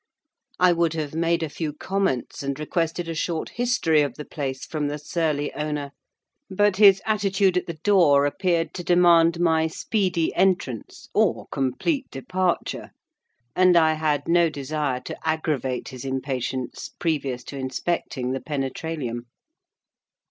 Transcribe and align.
I 0.59 0.71
would 0.73 0.93
have 0.93 1.13
made 1.13 1.43
a 1.43 1.47
few 1.47 1.73
comments, 1.73 2.41
and 2.41 2.59
requested 2.59 3.07
a 3.07 3.13
short 3.13 3.49
history 3.49 4.01
of 4.01 4.15
the 4.15 4.25
place 4.25 4.65
from 4.65 4.87
the 4.87 4.97
surly 4.97 5.53
owner; 5.53 5.91
but 6.49 6.77
his 6.77 7.03
attitude 7.05 7.55
at 7.55 7.67
the 7.67 7.75
door 7.75 8.25
appeared 8.25 8.73
to 8.73 8.83
demand 8.83 9.39
my 9.39 9.67
speedy 9.67 10.33
entrance, 10.33 11.07
or 11.13 11.45
complete 11.51 12.09
departure, 12.09 12.89
and 13.55 13.77
I 13.77 13.93
had 13.93 14.27
no 14.27 14.49
desire 14.49 15.01
to 15.01 15.15
aggravate 15.23 15.89
his 15.89 16.03
impatience 16.03 16.89
previous 16.97 17.43
to 17.43 17.57
inspecting 17.57 18.31
the 18.31 18.41
penetralium. 18.41 19.27